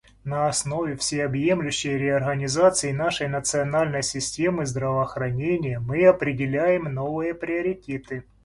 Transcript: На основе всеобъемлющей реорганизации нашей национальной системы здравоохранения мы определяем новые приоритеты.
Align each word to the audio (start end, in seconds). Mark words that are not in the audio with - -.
На 0.23 0.47
основе 0.47 0.95
всеобъемлющей 0.95 1.95
реорганизации 1.95 2.91
нашей 2.91 3.27
национальной 3.27 4.01
системы 4.01 4.65
здравоохранения 4.65 5.77
мы 5.77 6.03
определяем 6.07 6.85
новые 6.85 7.35
приоритеты. 7.35 8.23